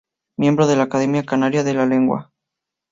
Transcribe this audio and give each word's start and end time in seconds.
Miembro 0.35 0.65
de 0.65 0.75
la 0.77 0.85
Academia 0.85 1.27
Canaria 1.27 1.63
de 1.63 1.75
la 1.75 1.85
Lengua. 1.85 2.31